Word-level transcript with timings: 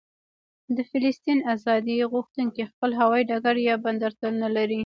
د 0.75 0.77
فلسطین 0.89 1.39
ازادي 1.55 1.95
غوښتونکي 2.13 2.61
خپل 2.71 2.89
هوايي 2.99 3.23
ډګر 3.29 3.55
یا 3.67 3.75
بندر 3.85 4.11
نه 4.43 4.49
لري. 4.55 4.79